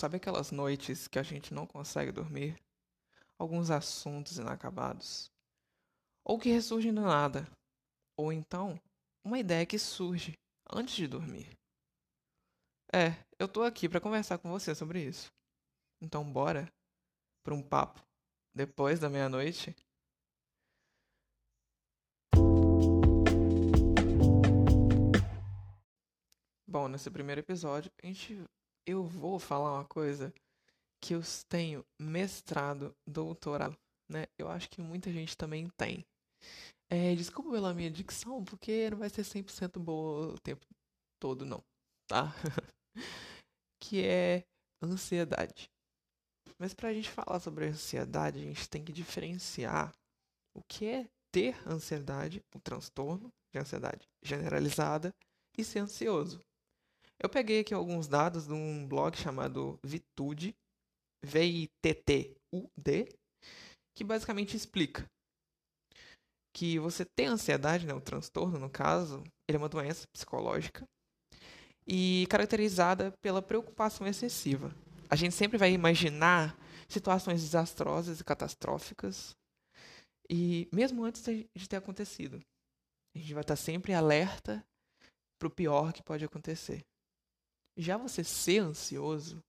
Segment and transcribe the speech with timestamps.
[0.00, 2.58] Sabe aquelas noites que a gente não consegue dormir?
[3.38, 5.30] Alguns assuntos inacabados.
[6.24, 7.46] Ou que ressurgem do nada.
[8.16, 8.80] Ou então,
[9.22, 10.38] uma ideia que surge
[10.72, 11.54] antes de dormir.
[12.90, 15.30] É, eu tô aqui para conversar com você sobre isso.
[16.00, 16.66] Então bora
[17.44, 18.00] para um papo
[18.54, 19.76] depois da meia-noite?
[26.66, 28.42] Bom, nesse primeiro episódio, a gente
[28.86, 30.32] eu vou falar uma coisa
[31.00, 33.76] que eu tenho mestrado, doutorado,
[34.08, 34.26] né?
[34.38, 36.04] Eu acho que muita gente também tem.
[36.90, 40.66] É, desculpa pela minha dicção, porque não vai ser 100% boa o tempo
[41.20, 41.62] todo, não,
[42.08, 42.32] tá?
[43.80, 44.44] que é
[44.82, 45.70] ansiedade.
[46.58, 49.92] Mas para a gente falar sobre ansiedade, a gente tem que diferenciar
[50.54, 55.14] o que é ter ansiedade, o transtorno de ansiedade generalizada,
[55.56, 56.40] e ser ansioso.
[57.22, 60.56] Eu peguei aqui alguns dados de um blog chamado Vitude,
[61.22, 63.14] V-I-T-T-U-D,
[63.94, 65.06] que basicamente explica
[66.56, 70.84] que você tem ansiedade, né, o transtorno no caso, ele é uma doença psicológica
[71.86, 74.74] e caracterizada pela preocupação excessiva.
[75.10, 76.56] A gente sempre vai imaginar
[76.88, 79.36] situações desastrosas e catastróficas
[80.28, 82.40] e mesmo antes de ter acontecido.
[83.14, 84.64] A gente vai estar sempre alerta
[85.38, 86.82] para o pior que pode acontecer.
[87.76, 89.42] Já você ser ansioso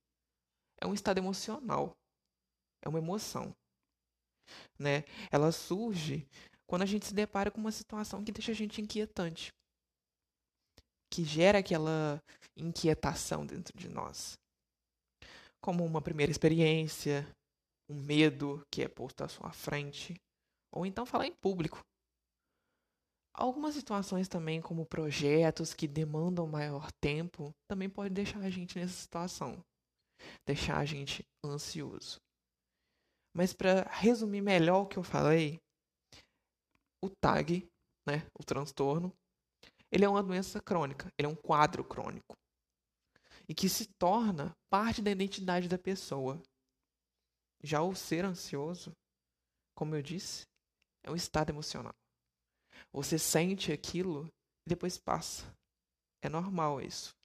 [0.80, 1.95] é um estado emocional,
[2.81, 3.55] é uma emoção.
[4.78, 5.03] Né?
[5.31, 6.28] Ela surge
[6.67, 9.52] quando a gente se depara com uma situação que deixa a gente inquietante,
[11.11, 12.22] que gera aquela
[12.55, 14.38] inquietação dentro de nós.
[15.61, 17.28] Como uma primeira experiência,
[17.89, 20.16] um medo que é posto à sua frente,
[20.72, 21.80] ou então falar em público.
[23.34, 28.94] Algumas situações também, como projetos que demandam maior tempo, também pode deixar a gente nessa
[28.94, 29.64] situação,
[30.46, 32.20] deixar a gente ansioso.
[33.34, 35.58] Mas para resumir melhor o que eu falei,
[37.03, 37.66] o TAG,
[38.08, 39.14] né, o transtorno,
[39.90, 42.36] ele é uma doença crônica, ele é um quadro crônico
[43.47, 46.41] e que se torna parte da identidade da pessoa.
[47.64, 48.91] Já o ser ansioso,
[49.75, 50.44] como eu disse,
[51.03, 51.94] é um estado emocional.
[52.92, 54.28] Você sente aquilo
[54.66, 55.46] e depois passa.
[56.22, 57.16] É normal isso.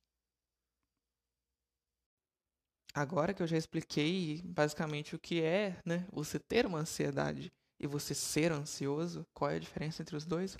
[2.94, 7.86] Agora que eu já expliquei basicamente o que é, né, você ter uma ansiedade e
[7.86, 10.56] você ser ansioso, qual é a diferença entre os dois?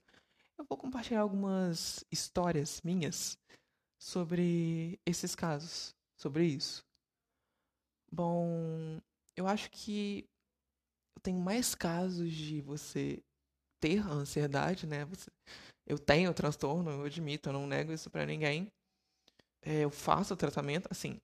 [0.59, 3.39] Eu vou compartilhar algumas histórias minhas
[3.99, 6.85] sobre esses casos, sobre isso.
[8.12, 9.01] Bom,
[9.35, 10.29] eu acho que
[11.17, 13.23] eu tenho mais casos de você
[13.81, 15.04] ter ansiedade, né?
[15.06, 15.31] Você,
[15.87, 18.70] eu tenho transtorno, eu admito, eu não nego isso para ninguém.
[19.62, 21.19] É, eu faço o tratamento, assim.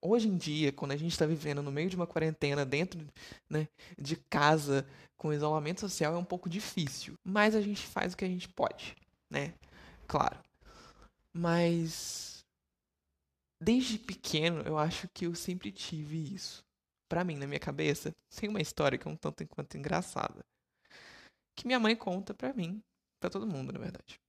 [0.00, 3.04] Hoje em dia, quando a gente está vivendo no meio de uma quarentena, dentro
[3.50, 3.68] né,
[3.98, 7.14] de casa, com isolamento social, é um pouco difícil.
[7.24, 8.94] Mas a gente faz o que a gente pode,
[9.28, 9.54] né?
[10.06, 10.38] Claro.
[11.32, 12.44] Mas
[13.60, 16.64] desde pequeno, eu acho que eu sempre tive isso.
[17.08, 20.44] Para mim, na minha cabeça, tem uma história que é um tanto enquanto engraçada
[21.58, 22.80] que minha mãe conta pra mim,
[23.18, 24.20] pra todo mundo, na verdade.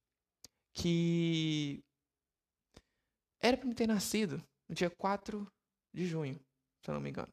[0.74, 1.84] Que
[3.40, 5.48] era pra me ter nascido no dia 4
[5.94, 6.40] de junho,
[6.84, 7.32] se eu não me engano.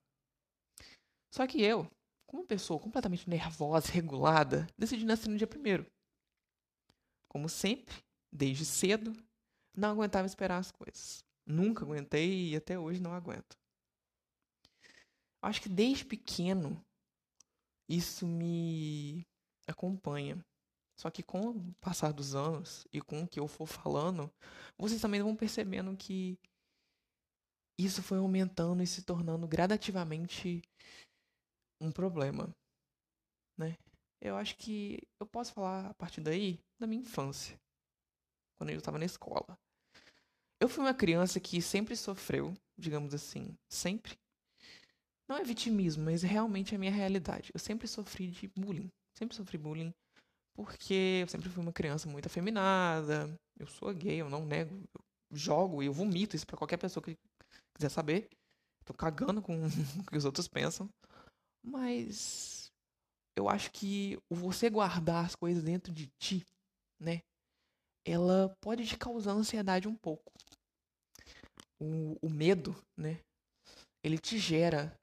[1.33, 1.91] Só que eu,
[2.27, 5.87] como uma pessoa completamente nervosa, regulada, decidi nascer no dia primeiro.
[7.29, 7.95] Como sempre,
[8.31, 9.13] desde cedo,
[9.75, 11.25] não aguentava esperar as coisas.
[11.47, 13.57] Nunca aguentei e até hoje não aguento.
[15.41, 16.85] Acho que desde pequeno
[17.89, 19.27] isso me
[19.67, 20.39] acompanha.
[20.99, 24.33] Só que com o passar dos anos e com o que eu for falando,
[24.79, 26.39] vocês também vão percebendo que
[27.79, 30.63] isso foi aumentando e se tornando gradativamente
[31.81, 32.51] um problema,
[33.59, 33.77] né?
[34.23, 37.61] Eu acho que eu posso falar a partir daí da minha infância,
[38.57, 39.59] quando eu estava na escola.
[40.59, 44.19] Eu fui uma criança que sempre sofreu, digamos assim, sempre.
[45.29, 47.51] Não é vitimismo, mas realmente é a minha realidade.
[47.53, 48.91] Eu sempre sofri de bullying.
[49.19, 49.93] Sempre sofri bullying
[50.57, 53.39] porque eu sempre fui uma criança muito afeminada.
[53.59, 54.75] Eu sou gay, eu não nego.
[55.31, 57.15] Eu jogo e eu vomito isso para qualquer pessoa que
[57.75, 58.29] quiser saber.
[58.85, 59.55] Tô cagando com
[60.01, 60.89] o que os outros pensam.
[61.63, 62.73] Mas
[63.37, 66.45] eu acho que você guardar as coisas dentro de ti,
[66.99, 67.21] né?
[68.07, 70.33] Ela pode te causar ansiedade um pouco.
[71.79, 73.21] O, o medo, né?
[74.03, 74.97] Ele te gera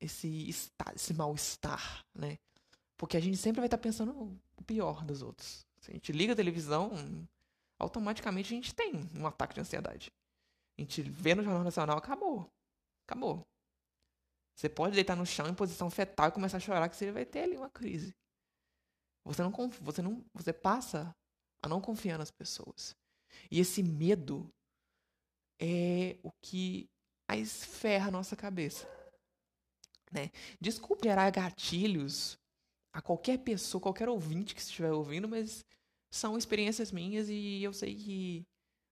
[0.00, 0.50] esse,
[0.94, 2.36] esse mal-estar, né?
[3.02, 4.12] Porque a gente sempre vai estar tá pensando
[4.56, 5.66] o pior dos outros.
[5.80, 6.92] Se a gente liga a televisão,
[7.76, 10.12] automaticamente a gente tem um ataque de ansiedade.
[10.78, 12.48] A gente vê no Jornal Nacional, acabou.
[13.04, 13.44] Acabou.
[14.54, 17.24] Você pode deitar no chão em posição fetal e começar a chorar que você vai
[17.24, 18.14] ter ali uma crise.
[19.24, 19.50] Você não,
[19.80, 21.12] você não, você passa
[21.60, 22.94] a não confiar nas pessoas.
[23.50, 24.48] E esse medo
[25.60, 26.88] é o que
[27.28, 28.86] mais ferra a nossa cabeça.
[30.12, 30.30] Né?
[30.60, 32.40] Desculpe gerar gatilhos
[32.92, 35.64] a qualquer pessoa, qualquer ouvinte que estiver ouvindo, mas
[36.10, 38.46] são experiências minhas e eu sei que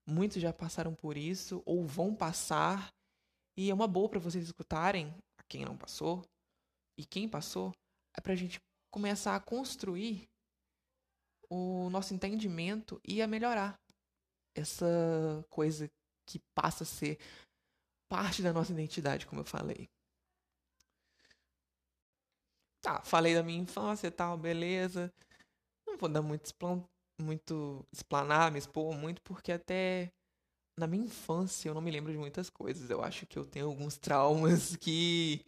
[0.07, 2.91] muitos já passaram por isso ou vão passar.
[3.55, 6.23] E é uma boa para vocês escutarem, a quem não passou
[6.97, 7.73] e quem passou,
[8.15, 8.59] é para a gente
[8.91, 10.27] começar a construir
[11.49, 13.79] o nosso entendimento e a melhorar
[14.55, 15.89] essa coisa
[16.25, 17.19] que passa a ser
[18.09, 19.89] parte da nossa identidade, como eu falei.
[22.81, 25.13] Tá, falei da minha infância e tal, beleza.
[25.87, 26.83] Não vou dar muito, explan
[27.21, 30.11] muito explanar, me expor muito, porque até
[30.79, 32.89] na minha infância eu não me lembro de muitas coisas.
[32.89, 35.45] Eu acho que eu tenho alguns traumas que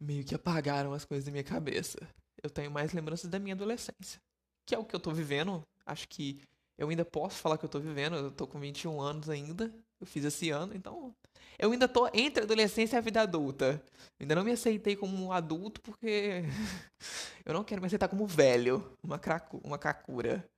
[0.00, 1.98] meio que apagaram as coisas da minha cabeça.
[2.42, 4.20] Eu tenho mais lembranças da minha adolescência,
[4.66, 5.62] que é o que eu tô vivendo.
[5.84, 6.40] Acho que
[6.78, 9.74] eu ainda posso falar que eu tô vivendo, eu tô com 21 anos ainda.
[10.00, 11.14] Eu fiz esse ano, então
[11.58, 13.82] eu ainda tô entre a adolescência e a vida adulta.
[14.18, 16.42] Eu ainda não me aceitei como adulto porque
[17.44, 20.48] eu não quero me aceitar como velho, uma cracu, uma cacura.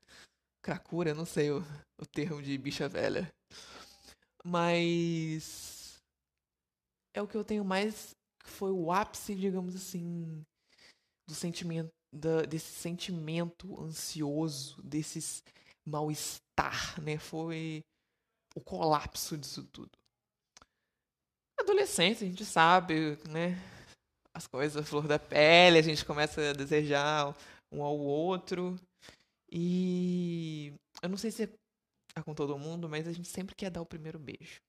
[0.62, 1.64] Cracura, não sei o,
[1.98, 3.32] o termo de bicha velha.
[4.44, 6.02] Mas
[7.14, 8.14] é o que eu tenho mais
[8.44, 10.44] foi o ápice, digamos assim,
[11.26, 15.42] do sentimento da, desse sentimento ansioso, desses
[15.86, 17.18] mal-estar, né?
[17.18, 17.82] Foi
[18.54, 19.90] o colapso disso tudo.
[21.58, 23.56] Adolescência, a gente sabe, né?
[24.32, 27.36] As coisas, flor da pele, a gente começa a desejar
[27.70, 28.76] um ao outro.
[29.50, 31.44] E eu não sei se
[32.14, 34.60] é com todo mundo, mas a gente sempre quer dar o primeiro beijo.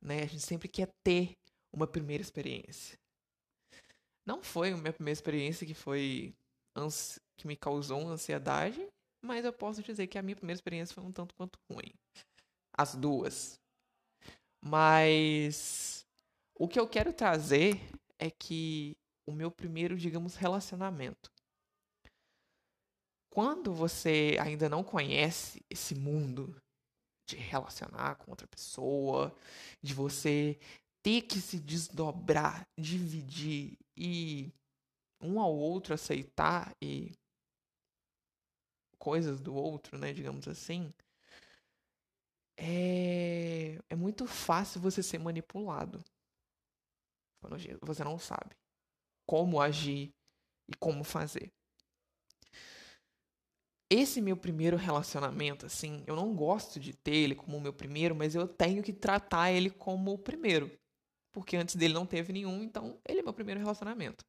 [0.00, 0.22] Né?
[0.22, 1.36] A gente sempre quer ter
[1.72, 2.98] uma primeira experiência.
[4.26, 6.34] Não foi a minha primeira experiência que foi
[7.36, 8.88] que me causou ansiedade,
[9.22, 11.92] mas eu posso dizer que a minha primeira experiência foi um tanto quanto ruim.
[12.76, 13.60] As duas.
[14.64, 16.06] Mas
[16.54, 17.80] o que eu quero trazer
[18.18, 18.96] é que
[19.26, 21.30] o meu primeiro, digamos, relacionamento.
[23.32, 26.54] Quando você ainda não conhece esse mundo
[27.26, 29.34] de relacionar com outra pessoa,
[29.82, 30.58] de você
[31.02, 34.52] ter que se desdobrar, dividir e
[35.20, 37.12] um ao outro aceitar e
[38.98, 40.92] coisas do outro, né, digamos assim,
[42.64, 46.04] é, é muito fácil você ser manipulado
[47.40, 48.54] quando você não sabe
[49.26, 50.14] como agir
[50.68, 51.52] e como fazer.
[53.90, 58.14] Esse meu primeiro relacionamento, assim, eu não gosto de ter ele como o meu primeiro,
[58.14, 60.70] mas eu tenho que tratar ele como o primeiro.
[61.32, 64.24] Porque antes dele não teve nenhum, então ele é meu primeiro relacionamento.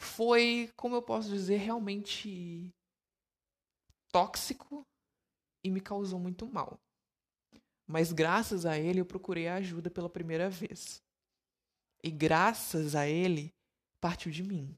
[0.00, 2.72] Foi, como eu posso dizer, realmente
[4.10, 4.86] tóxico
[5.66, 6.78] e me causou muito mal.
[7.88, 11.02] Mas graças a ele eu procurei ajuda pela primeira vez.
[12.04, 13.52] E graças a ele
[14.00, 14.76] partiu de mim.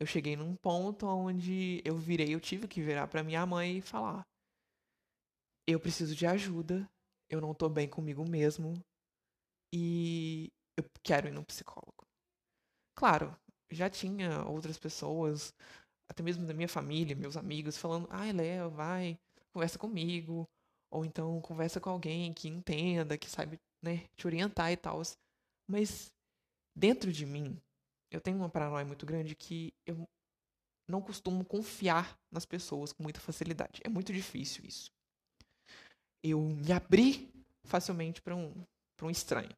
[0.00, 3.82] Eu cheguei num ponto onde eu virei, eu tive que virar para minha mãe e
[3.82, 4.22] falar:
[5.66, 6.88] eu preciso de ajuda,
[7.28, 8.80] eu não tô bem comigo mesmo
[9.74, 10.48] e
[10.78, 12.06] eu quero ir no psicólogo.
[12.94, 13.36] Claro,
[13.70, 15.52] já tinha outras pessoas
[16.08, 19.18] até mesmo da minha família, meus amigos, falando: ai, Léo, vai,
[19.56, 20.46] conversa comigo.
[20.90, 25.00] Ou então conversa com alguém que entenda, que sabe né, te orientar e tal.
[25.68, 26.12] Mas
[26.74, 27.60] dentro de mim,
[28.10, 30.06] eu tenho uma paranoia muito grande que eu
[30.88, 33.80] não costumo confiar nas pessoas com muita facilidade.
[33.82, 34.92] É muito difícil isso.
[36.22, 37.32] Eu me abri
[37.64, 38.54] facilmente para um,
[39.02, 39.56] um estranho.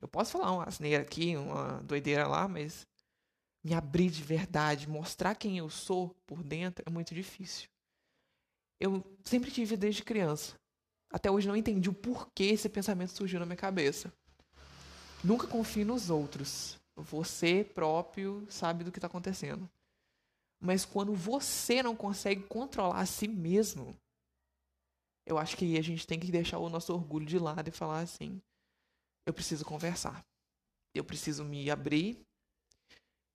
[0.00, 2.86] Eu posso falar uma asneira aqui, uma doideira lá, mas
[3.62, 7.68] me abrir de verdade, mostrar quem eu sou por dentro é muito difícil.
[8.80, 10.54] Eu sempre tive desde criança.
[11.12, 14.12] Até hoje não entendi o porquê esse pensamento surgiu na minha cabeça.
[15.22, 16.78] Nunca confie nos outros.
[16.96, 19.68] Você próprio sabe do que está acontecendo.
[20.58, 23.94] Mas quando você não consegue controlar a si mesmo,
[25.26, 28.00] eu acho que a gente tem que deixar o nosso orgulho de lado e falar
[28.00, 28.40] assim:
[29.26, 30.24] eu preciso conversar.
[30.94, 32.20] Eu preciso me abrir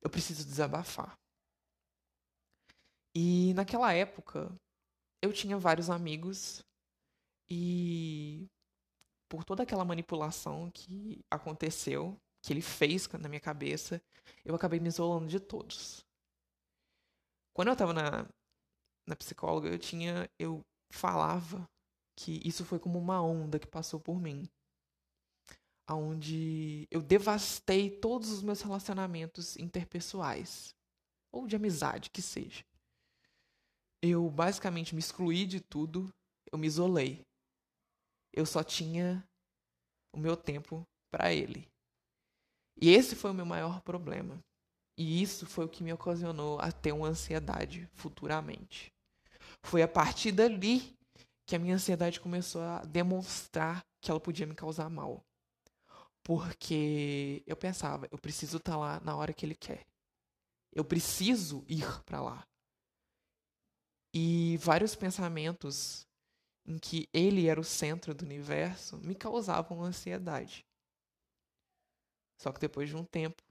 [0.06, 1.18] eu preciso desabafar.
[3.16, 4.56] E naquela época,
[5.26, 6.64] eu tinha vários amigos
[7.50, 8.48] e
[9.30, 14.02] por toda aquela manipulação que aconteceu, que ele fez na minha cabeça,
[14.44, 16.06] eu acabei me isolando de todos.
[17.54, 18.28] Quando eu tava na,
[19.08, 20.30] na psicóloga, eu tinha.
[20.38, 21.68] Eu falava
[22.16, 24.50] que isso foi como uma onda que passou por mim.
[25.90, 30.74] onde eu devastei todos os meus relacionamentos interpessoais,
[31.32, 32.64] ou de amizade, que seja.
[34.08, 36.14] Eu basicamente me excluí de tudo,
[36.52, 37.26] eu me isolei.
[38.32, 39.26] Eu só tinha
[40.14, 41.68] o meu tempo para ele.
[42.80, 44.40] E esse foi o meu maior problema.
[44.98, 48.94] E isso foi o que me ocasionou a ter uma ansiedade futuramente.
[49.64, 50.96] Foi a partir dali
[51.46, 55.24] que a minha ansiedade começou a demonstrar que ela podia me causar mal.
[56.24, 59.86] Porque eu pensava, eu preciso estar tá lá na hora que ele quer.
[60.74, 62.48] Eu preciso ir para lá.
[64.18, 66.08] E vários pensamentos
[66.66, 70.66] em que ele era o centro do universo me causavam ansiedade.
[72.42, 73.44] Só que depois de um tempo,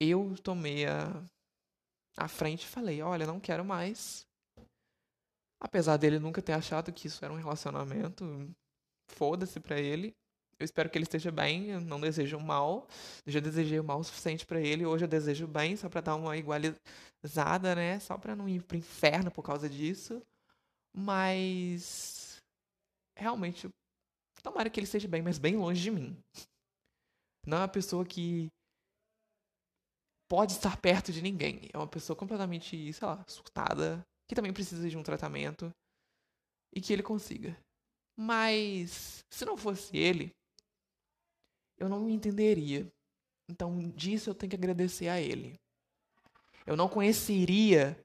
[0.00, 1.22] eu tomei a,
[2.16, 4.26] a frente e falei: Olha, não quero mais.
[5.60, 8.24] Apesar dele nunca ter achado que isso era um relacionamento,
[9.08, 10.16] foda-se pra ele.
[10.58, 12.86] Eu espero que ele esteja bem, eu não desejo mal.
[13.26, 16.14] Já desejei o mal o suficiente para ele, hoje eu desejo bem, só para dar
[16.16, 17.98] uma igualizada, né?
[18.00, 20.22] Só para não ir pro inferno por causa disso.
[20.96, 22.42] Mas
[23.16, 23.68] realmente
[24.42, 26.16] tomara que ele esteja bem, mas bem longe de mim.
[27.46, 28.48] Não é uma pessoa que
[30.28, 31.68] pode estar perto de ninguém.
[31.72, 35.70] É uma pessoa completamente, sei lá, surtada, que também precisa de um tratamento
[36.74, 37.56] e que ele consiga.
[38.16, 40.30] Mas se não fosse ele,
[41.78, 42.90] eu não me entenderia.
[43.48, 45.58] Então, disso eu tenho que agradecer a ele.
[46.66, 47.98] Eu não conheceria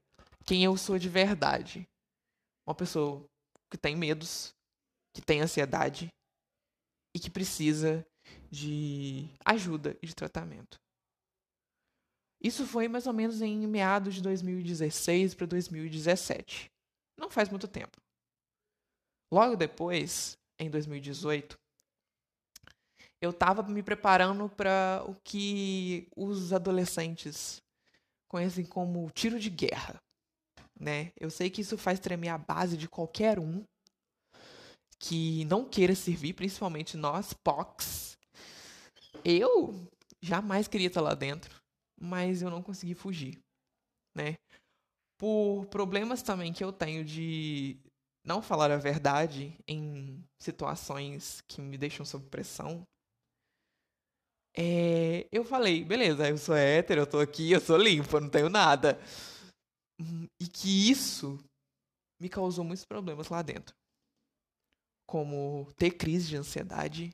[0.44, 1.88] quem eu sou de verdade.
[2.66, 3.24] Uma pessoa
[3.70, 4.54] que tem medos,
[5.14, 6.08] que tem ansiedade
[7.14, 8.06] e que precisa
[8.50, 10.78] de ajuda e de tratamento.
[12.42, 16.70] Isso foi mais ou menos em meados de 2016 para 2017.
[17.18, 18.00] Não faz muito tempo.
[19.32, 21.59] Logo depois, em 2018,
[23.20, 27.62] eu estava me preparando para o que os adolescentes
[28.28, 30.00] conhecem como tiro de guerra.
[30.78, 31.12] Né?
[31.18, 33.62] Eu sei que isso faz tremer a base de qualquer um
[34.98, 38.16] que não queira servir, principalmente nós, POCs.
[39.24, 39.74] Eu
[40.22, 41.60] jamais queria estar lá dentro,
[41.98, 43.38] mas eu não consegui fugir,
[44.14, 44.36] né?
[45.18, 47.78] Por problemas também que eu tenho de
[48.24, 52.86] não falar a verdade em situações que me deixam sob pressão,
[54.56, 58.30] é, eu falei, beleza, eu sou hétero, eu tô aqui, eu sou limpo, eu não
[58.30, 58.98] tenho nada.
[60.40, 61.38] E que isso
[62.20, 63.74] me causou muitos problemas lá dentro.
[65.06, 67.10] Como ter crise de ansiedade,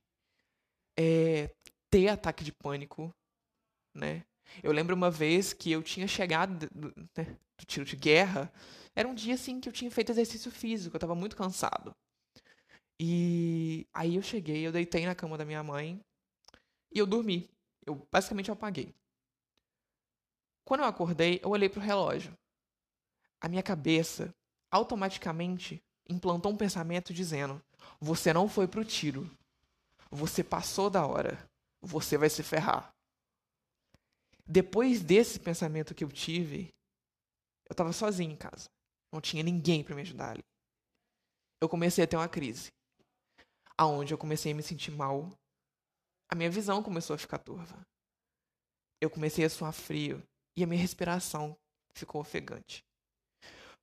[0.99, 1.51] é,
[1.91, 3.11] ter ataque de pânico,
[3.95, 4.25] né?
[4.63, 7.25] Eu lembro uma vez que eu tinha chegado do, né,
[7.59, 8.53] do tiro de guerra,
[8.95, 11.93] era um dia assim que eu tinha feito exercício físico, eu tava muito cansado.
[13.01, 16.01] E aí eu cheguei, eu deitei na cama da minha mãe
[16.97, 17.49] e eu dormi.
[17.85, 18.95] Eu basicamente apaguei.
[20.65, 22.37] Quando eu acordei, eu olhei pro relógio.
[23.39, 24.35] A minha cabeça
[24.71, 27.63] automaticamente implantou um pensamento dizendo:
[28.01, 29.31] Você não foi pro tiro.
[30.11, 31.39] Você passou da hora.
[31.83, 32.95] Você vai se ferrar.
[34.47, 36.73] Depois desse pensamento que eu tive,
[37.69, 38.71] eu estava sozinho em casa.
[39.13, 40.45] Não tinha ninguém para me ajudar ali.
[41.61, 42.73] Eu comecei a ter uma crise.
[43.77, 45.31] Aonde eu comecei a me sentir mal.
[46.29, 47.87] A minha visão começou a ficar turva.
[49.01, 50.23] Eu comecei a suar frio
[50.57, 51.57] e a minha respiração
[51.95, 52.85] ficou ofegante.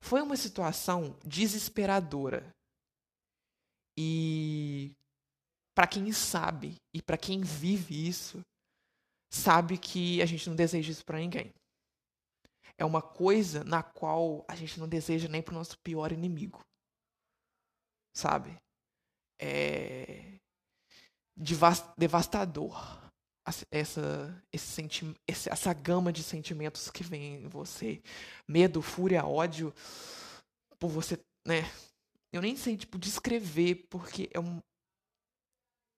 [0.00, 2.54] Foi uma situação desesperadora.
[3.96, 4.92] E
[5.74, 8.42] para quem sabe e para quem vive isso,
[9.32, 11.52] sabe que a gente não deseja isso para ninguém.
[12.76, 16.60] É uma coisa na qual a gente não deseja nem para o nosso pior inimigo.
[18.12, 18.56] Sabe?
[19.40, 20.33] É
[21.36, 23.04] devastador
[23.70, 28.02] essa, esse senti essa gama de sentimentos que vem em você.
[28.48, 29.72] Medo, fúria, ódio.
[30.78, 31.62] Por você, né?
[32.32, 34.60] Eu nem sei, tipo, descrever, porque é um.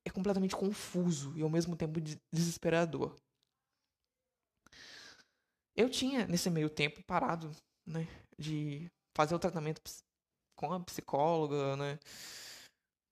[0.07, 2.01] É completamente confuso e ao mesmo tempo
[2.33, 3.17] desesperador.
[5.77, 7.51] Eu tinha, nesse meio tempo, parado,
[7.87, 8.07] né?
[8.39, 9.81] De fazer o tratamento
[10.57, 11.99] com a psicóloga, né?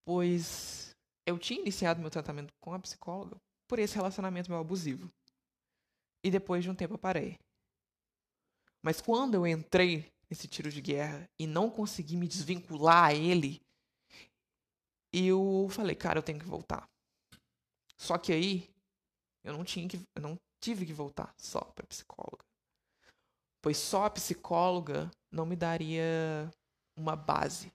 [0.07, 0.94] Pois
[1.27, 3.37] eu tinha iniciado meu tratamento com a psicóloga
[3.69, 5.11] por esse relacionamento meu abusivo.
[6.23, 7.39] E depois de um tempo eu parei.
[8.83, 13.61] Mas quando eu entrei nesse tiro de guerra e não consegui me desvincular a ele,
[15.13, 16.89] eu falei, cara, eu tenho que voltar.
[17.99, 18.71] Só que aí
[19.43, 22.45] eu não tinha que, eu não tive que voltar só para psicóloga
[23.65, 26.51] pois só a psicóloga não me daria
[26.95, 27.73] uma base.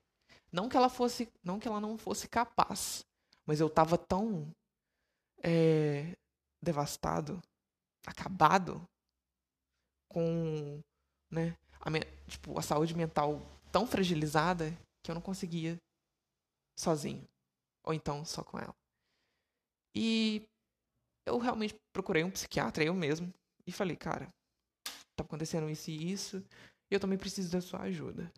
[0.52, 3.04] Não que ela fosse, não que ela não fosse capaz,
[3.50, 4.56] mas eu estava tão
[5.44, 6.16] é,
[6.62, 7.42] devastado,
[8.06, 8.88] acabado
[10.08, 10.80] com,
[11.32, 13.42] né, a, minha, tipo, a saúde mental
[13.72, 14.70] tão fragilizada
[15.04, 15.82] que eu não conseguia
[16.78, 17.28] sozinho,
[17.84, 18.76] ou então só com ela.
[19.96, 20.48] E
[21.26, 23.34] eu realmente procurei um psiquiatra, eu mesmo,
[23.66, 24.32] e falei, cara,
[25.16, 26.38] tá acontecendo isso e isso,
[26.92, 28.32] e eu também preciso da sua ajuda.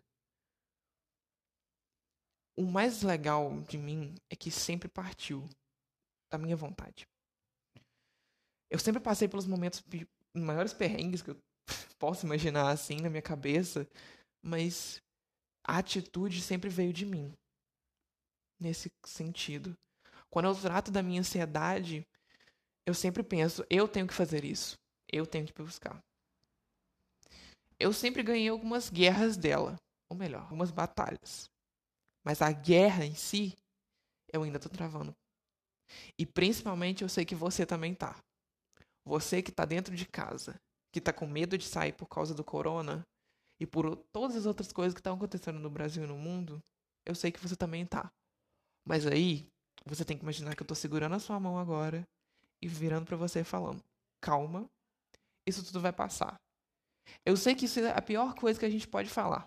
[2.56, 5.48] O mais legal de mim é que sempre partiu
[6.30, 7.06] da minha vontade.
[8.70, 9.82] Eu sempre passei pelos momentos
[10.34, 11.36] maiores perrengues que eu
[11.98, 13.88] posso imaginar assim na minha cabeça,
[14.42, 15.02] mas
[15.64, 17.32] a atitude sempre veio de mim.
[18.60, 19.76] Nesse sentido.
[20.30, 22.06] Quando eu trato da minha ansiedade,
[22.86, 24.78] eu sempre penso, eu tenho que fazer isso.
[25.10, 26.02] Eu tenho que buscar.
[27.78, 29.76] Eu sempre ganhei algumas guerras dela.
[30.08, 31.51] Ou melhor, algumas batalhas.
[32.24, 33.56] Mas a guerra em si,
[34.32, 35.14] eu ainda tô travando.
[36.18, 38.16] E principalmente eu sei que você também tá.
[39.04, 40.60] Você que tá dentro de casa,
[40.92, 43.06] que tá com medo de sair por causa do corona
[43.60, 46.62] e por todas as outras coisas que estão acontecendo no Brasil e no mundo,
[47.04, 48.10] eu sei que você também tá.
[48.86, 49.46] Mas aí,
[49.84, 52.06] você tem que imaginar que eu tô segurando a sua mão agora
[52.60, 53.82] e virando para você falando:
[54.20, 54.68] calma,
[55.46, 56.36] isso tudo vai passar.
[57.26, 59.44] Eu sei que isso é a pior coisa que a gente pode falar.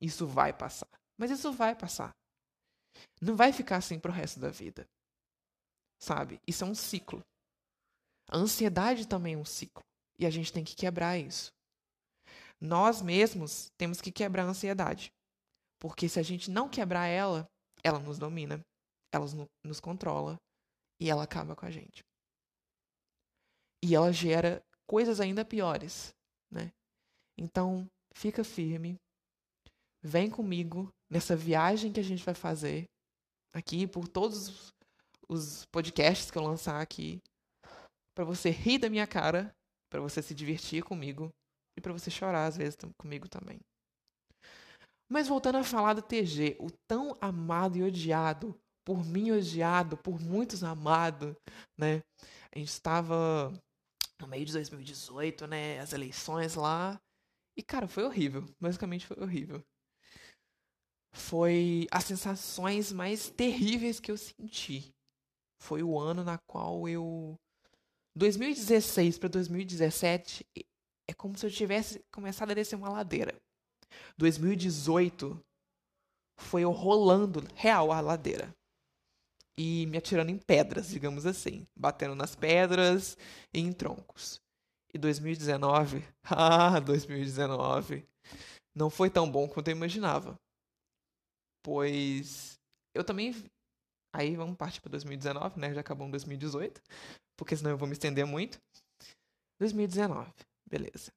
[0.00, 0.88] Isso vai passar.
[1.18, 2.14] Mas isso vai passar.
[3.20, 4.86] Não vai ficar assim pro resto da vida.
[5.98, 6.40] Sabe?
[6.46, 7.22] Isso é um ciclo.
[8.28, 9.82] A ansiedade também é um ciclo.
[10.18, 11.52] E a gente tem que quebrar isso.
[12.60, 15.12] Nós mesmos temos que quebrar a ansiedade.
[15.78, 17.46] Porque se a gente não quebrar ela,
[17.82, 18.60] ela nos domina,
[19.12, 19.26] ela
[19.64, 20.40] nos controla
[21.00, 22.02] e ela acaba com a gente.
[23.82, 26.14] E ela gera coisas ainda piores,
[26.50, 26.72] né?
[27.36, 28.96] Então, fica firme.
[30.02, 32.84] Vem comigo nessa viagem que a gente vai fazer
[33.54, 34.72] aqui por todos
[35.28, 37.20] os podcasts que eu lançar aqui
[38.14, 39.54] para você rir da minha cara,
[39.90, 41.32] para você se divertir comigo
[41.76, 43.60] e para você chorar às vezes comigo também.
[45.10, 50.20] Mas voltando a falar do TG, o tão amado e odiado, por mim odiado, por
[50.20, 51.36] muitos amado,
[51.78, 52.02] né?
[52.54, 53.52] A gente estava
[54.20, 55.80] no meio de 2018, né?
[55.80, 57.00] As eleições lá.
[57.56, 58.44] E, cara, foi horrível.
[58.60, 59.62] Basicamente foi horrível.
[61.14, 64.92] Foi as sensações mais terríveis que eu senti.
[65.60, 67.38] Foi o ano na qual eu.
[68.16, 70.44] 2016 para 2017
[71.08, 73.40] é como se eu tivesse começado a descer uma ladeira.
[74.18, 75.40] 2018
[76.36, 78.54] foi eu rolando real a ladeira
[79.56, 83.16] e me atirando em pedras, digamos assim, batendo nas pedras
[83.52, 84.40] e em troncos.
[84.92, 88.04] E 2019, ah, 2019,
[88.74, 90.38] não foi tão bom quanto eu imaginava.
[91.64, 92.60] Pois
[92.94, 93.34] eu também
[94.12, 95.72] aí vamos partir para 2019, né?
[95.72, 96.80] Já acabou em 2018,
[97.36, 98.60] porque senão eu vou me estender muito.
[99.58, 100.30] 2019,
[100.66, 101.10] beleza.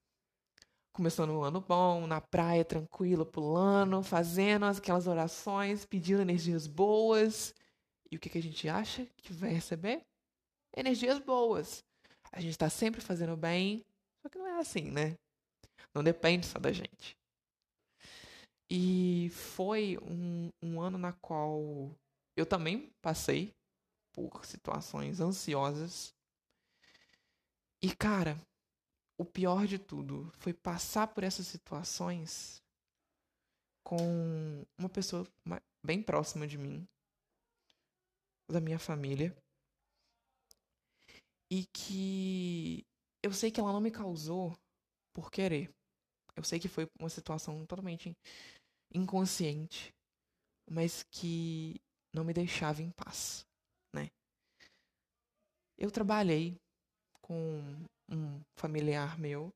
[0.90, 7.54] Começou no ano bom, na praia, tranquilo, pulando, fazendo aquelas orações, pedindo energias boas.
[8.10, 10.02] E o que, que a gente acha que vai receber?
[10.74, 11.84] Energias boas.
[12.32, 13.84] A gente está sempre fazendo bem,
[14.22, 15.14] só que não é assim, né?
[15.94, 17.17] Não depende só da gente.
[18.70, 21.90] E foi um, um ano na qual
[22.36, 23.54] eu também passei
[24.12, 26.14] por situações ansiosas.
[27.82, 28.38] E, cara,
[29.18, 32.62] o pior de tudo foi passar por essas situações
[33.84, 35.26] com uma pessoa
[35.84, 36.86] bem próxima de mim,
[38.50, 39.34] da minha família
[41.50, 42.86] e que
[43.22, 44.56] eu sei que ela não me causou
[45.14, 45.70] por querer.
[46.36, 48.16] Eu sei que foi uma situação totalmente
[48.92, 49.94] inconsciente,
[50.70, 51.80] mas que
[52.14, 53.46] não me deixava em paz,
[53.94, 54.10] né?
[55.76, 56.56] Eu trabalhei
[57.20, 57.62] com
[58.10, 59.52] um familiar meu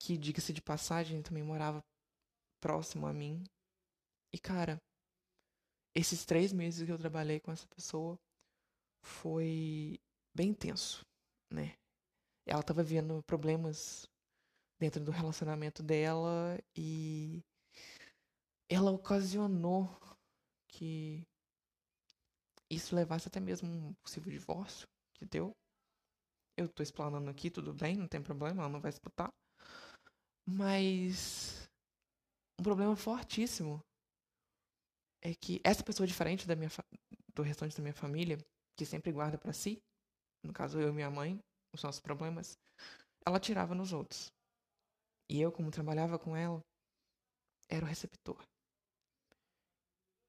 [0.00, 1.84] que, diga-se de passagem, também morava
[2.60, 3.44] próximo a mim.
[4.32, 4.80] E cara,
[5.94, 8.18] esses três meses que eu trabalhei com essa pessoa
[9.04, 10.00] foi
[10.34, 11.04] bem tenso,
[11.52, 11.76] né?
[12.46, 14.08] Ela estava vendo problemas
[14.80, 17.40] dentro do relacionamento dela e
[18.68, 19.88] ela ocasionou
[20.68, 21.22] que
[22.70, 25.52] isso levasse até mesmo um possível divórcio que deu.
[26.56, 29.30] Eu tô explanando aqui, tudo bem, não tem problema, ela não vai escutar.
[30.46, 31.68] Mas
[32.58, 33.80] um problema fortíssimo
[35.22, 36.70] é que essa pessoa diferente da minha
[37.34, 38.38] do restante da minha família,
[38.76, 39.78] que sempre guarda para si,
[40.44, 41.38] no caso eu e minha mãe,
[41.74, 42.58] os nossos problemas,
[43.26, 44.30] ela tirava nos outros.
[45.30, 46.60] E eu, como trabalhava com ela,
[47.68, 48.42] era o receptor.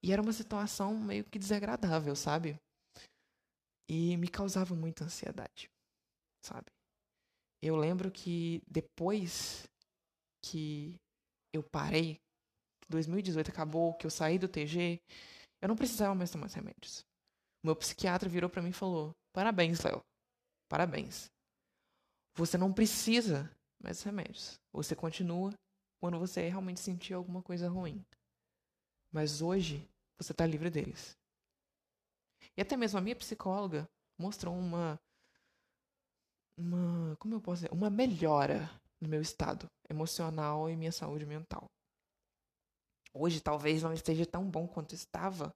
[0.04, 2.60] E era uma situação meio que desagradável, sabe?
[3.90, 5.70] E me causava muita ansiedade,
[6.44, 6.70] sabe?
[7.62, 9.64] Eu lembro que depois
[10.44, 10.98] que
[11.54, 12.16] eu parei,
[12.82, 15.00] que 2018 acabou, que eu saí do TG,
[15.62, 17.00] eu não precisava mais tomar os remédios.
[17.64, 20.02] O meu psiquiatra virou para mim e falou: Parabéns, Léo.
[20.70, 21.32] Parabéns.
[22.36, 23.50] Você não precisa
[23.82, 24.60] mais remédios.
[24.74, 25.54] Você continua
[26.02, 28.04] quando você realmente sentir alguma coisa ruim.
[29.14, 31.18] Mas hoje você está livre deles.
[32.58, 35.00] E até mesmo a minha psicóloga mostrou uma
[36.58, 38.70] uma como eu posso dizer, uma melhora
[39.02, 41.66] no meu estado emocional e minha saúde mental.
[43.14, 45.54] Hoje talvez não esteja tão bom quanto estava,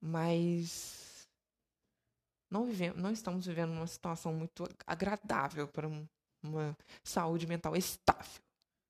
[0.00, 1.28] mas
[2.50, 5.86] não vivemos, não estamos vivendo uma situação muito agradável para
[6.42, 8.40] uma saúde mental estável.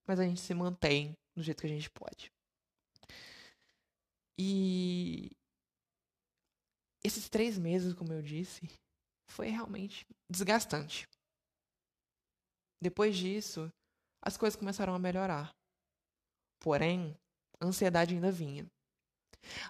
[0.06, 2.30] Mas a gente se mantém do jeito que a gente pode.
[4.38, 5.30] E
[7.02, 8.68] esses três meses, como eu disse,
[9.28, 11.08] foi realmente desgastante.
[12.80, 13.70] Depois disso,
[14.22, 15.50] as coisas começaram a melhorar.
[16.60, 17.16] Porém,
[17.60, 18.66] a ansiedade ainda vinha.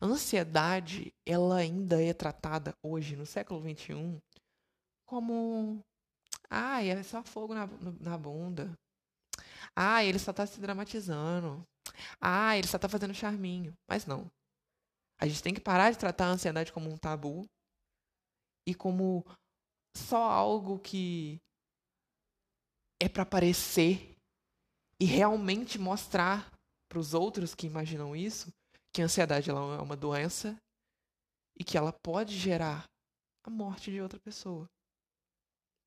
[0.00, 4.20] A ansiedade, ela ainda é tratada hoje, no século XXI,
[5.06, 5.80] como.
[6.50, 7.66] Ah, é só fogo na,
[8.00, 8.72] na bunda.
[9.76, 11.62] Ah, ele só está se dramatizando.
[12.20, 13.74] Ah, ele só está fazendo charminho.
[13.88, 14.30] Mas não.
[15.20, 17.46] A gente tem que parar de tratar a ansiedade como um tabu
[18.66, 19.24] e como
[19.96, 21.40] só algo que
[23.00, 24.16] é para aparecer
[25.00, 26.52] e realmente mostrar
[26.88, 28.52] para os outros que imaginam isso
[28.92, 30.56] que a ansiedade ela é uma doença
[31.56, 32.84] e que ela pode gerar
[33.44, 34.68] a morte de outra pessoa.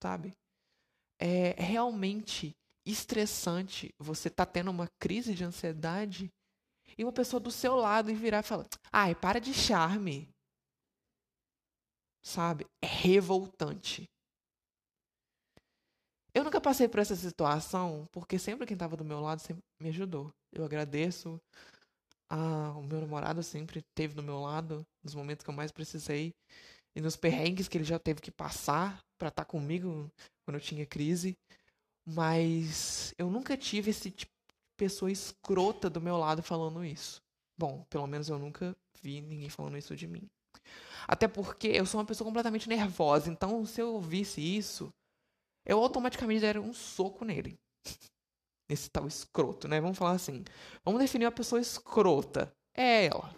[0.01, 0.33] Sabe?
[1.19, 6.31] É realmente estressante você tá tendo uma crise de ansiedade
[6.97, 10.29] e uma pessoa do seu lado e virar e falar: "Ai, para de charme".
[12.23, 12.65] Sabe?
[12.81, 14.05] É revoltante.
[16.33, 19.41] Eu nunca passei por essa situação, porque sempre quem estava do meu lado
[19.81, 20.31] me ajudou.
[20.51, 21.39] Eu agradeço.
[22.29, 26.33] Ah, o meu namorado sempre esteve do meu lado nos momentos que eu mais precisei
[26.95, 30.09] e nos perrengues que ele já teve que passar para estar tá comigo
[30.45, 31.37] quando eu tinha crise.
[32.05, 34.09] Mas eu nunca tive esse
[34.81, 37.21] pessoa escrota do meu lado falando isso.
[37.55, 40.27] Bom, pelo menos eu nunca vi ninguém falando isso de mim.
[41.07, 44.91] Até porque eu sou uma pessoa completamente nervosa, então se eu ouvisse isso,
[45.63, 47.59] eu automaticamente daria um soco nele.
[48.67, 49.79] Esse tal escroto, né?
[49.79, 50.43] Vamos falar assim.
[50.83, 52.51] Vamos definir uma pessoa escrota.
[52.75, 53.35] É ela.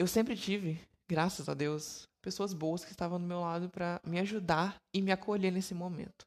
[0.00, 4.18] Eu sempre tive, graças a Deus, pessoas boas que estavam do meu lado para me
[4.18, 6.24] ajudar e me acolher nesse momento.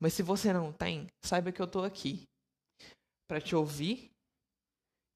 [0.00, 2.26] Mas se você não tem, saiba que eu tô aqui
[3.28, 4.10] para te ouvir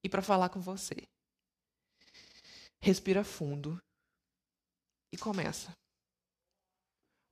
[0.05, 0.95] e para falar com você.
[2.83, 3.81] Respira fundo
[5.13, 5.73] e começa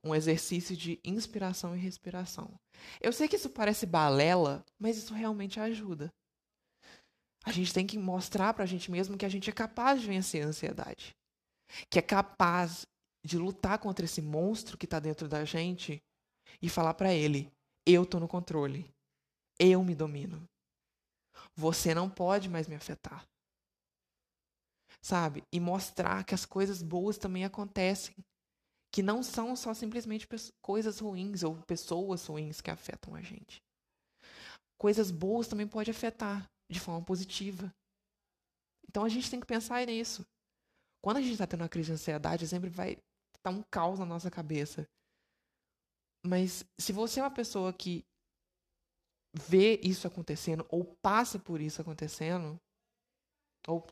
[0.03, 2.59] um exercício de inspiração e respiração.
[2.99, 6.11] Eu sei que isso parece balela, mas isso realmente ajuda.
[7.45, 10.07] A gente tem que mostrar para a gente mesmo que a gente é capaz de
[10.07, 11.15] vencer a ansiedade,
[11.89, 12.85] que é capaz
[13.23, 16.01] de lutar contra esse monstro que está dentro da gente
[16.61, 17.51] e falar para ele:
[17.85, 18.89] eu tô no controle,
[19.59, 20.43] eu me domino.
[21.55, 23.25] Você não pode mais me afetar.
[25.01, 25.43] Sabe?
[25.51, 28.15] E mostrar que as coisas boas também acontecem
[28.93, 30.27] que não são só simplesmente
[30.61, 33.59] coisas ruins ou pessoas ruins que afetam a gente.
[34.77, 37.73] Coisas boas também pode afetar de forma positiva.
[38.87, 40.23] Então a gente tem que pensar nisso.
[41.03, 43.01] Quando a gente está tendo uma crise de ansiedade, sempre vai estar
[43.41, 44.87] tá um caos na nossa cabeça.
[46.25, 48.03] Mas se você é uma pessoa que
[49.35, 52.57] vê isso acontecendo ou passa por isso acontecendo,
[53.67, 53.85] ou,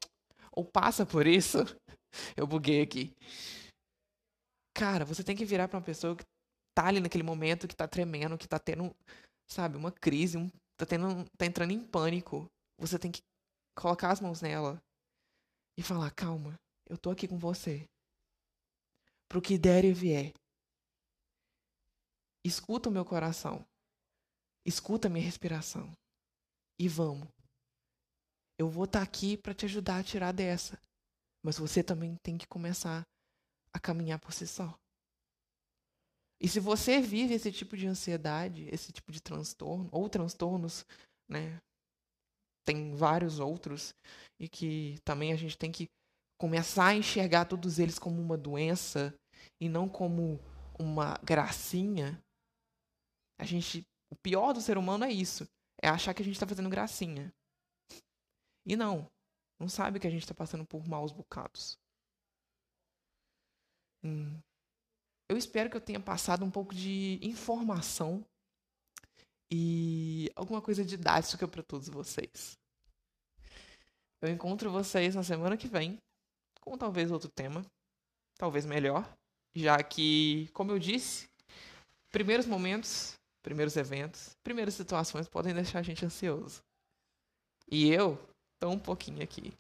[0.52, 1.58] ou passa por isso,
[2.38, 3.14] eu buguei aqui.
[4.74, 6.24] Cara, você tem que virar para uma pessoa que
[6.74, 8.96] tá ali naquele momento, que tá tremendo, que tá tendo,
[9.50, 12.46] sabe, uma crise, um, tá, tendo, tá entrando em pânico.
[12.80, 13.22] Você tem que
[13.76, 14.82] colocar as mãos nela
[15.78, 16.56] e falar: calma,
[16.90, 17.86] eu tô aqui com você.
[19.28, 20.34] Pro que der e vier.
[22.52, 23.66] Escuta o meu coração.
[24.66, 25.90] Escuta a minha respiração.
[26.78, 27.26] E vamos.
[28.60, 30.78] Eu vou estar tá aqui para te ajudar a tirar dessa.
[31.42, 33.04] Mas você também tem que começar
[33.74, 34.78] a caminhar por si só.
[36.42, 40.86] E se você vive esse tipo de ansiedade, esse tipo de transtorno, ou transtornos,
[41.30, 41.58] né?
[42.66, 43.94] Tem vários outros,
[44.38, 45.88] e que também a gente tem que
[46.38, 49.16] começar a enxergar todos eles como uma doença
[49.62, 50.38] e não como
[50.78, 52.22] uma gracinha.
[53.42, 55.50] A gente, o pior do ser humano é isso,
[55.82, 57.34] é achar que a gente está fazendo gracinha.
[58.64, 59.10] E não,
[59.60, 61.80] não sabe que a gente está passando por maus bocados.
[65.28, 68.24] Eu espero que eu tenha passado um pouco de informação
[69.50, 72.60] e alguma coisa didática para todos vocês.
[74.22, 75.98] Eu encontro vocês na semana que vem
[76.60, 77.66] com talvez outro tema,
[78.36, 79.12] talvez melhor,
[79.56, 81.28] já que, como eu disse,
[82.12, 86.64] primeiros momentos, primeiros eventos, primeiras situações podem deixar a gente ansioso.
[87.70, 88.18] E eu
[88.60, 89.54] tô um pouquinho aqui.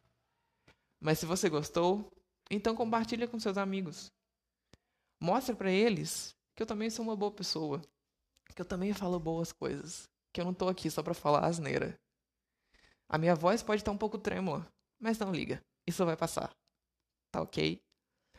[0.99, 2.11] Mas se você gostou,
[2.49, 4.11] então compartilha com seus amigos.
[5.19, 7.81] Mostra para eles que eu também sou uma boa pessoa,
[8.53, 11.99] que eu também falo boas coisas, que eu não tô aqui só para falar asneira.
[13.07, 14.67] A minha voz pode estar um pouco trêmula,
[14.99, 16.53] mas não liga, isso vai passar.
[17.31, 17.81] Tá ok?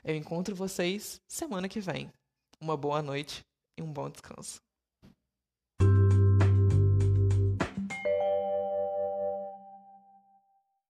[0.05, 2.13] Eu encontro vocês semana que vem.
[2.61, 3.45] Uma boa noite
[3.79, 4.61] e um bom descanso.